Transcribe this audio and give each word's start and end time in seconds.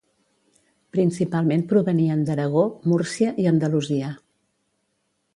Principalment 0.95 1.63
provenien 1.73 2.23
d'Aragó, 2.29 2.63
Múrcia 2.93 3.33
i 3.43 3.45
Andalusia. 3.51 4.09